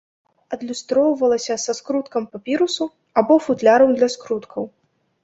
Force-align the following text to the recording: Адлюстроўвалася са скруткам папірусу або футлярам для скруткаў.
Адлюстроўвалася 0.55 1.57
са 1.65 1.75
скруткам 1.79 2.25
папірусу 2.37 2.83
або 3.23 3.37
футлярам 3.49 3.95
для 3.99 4.09
скруткаў. 4.15 4.63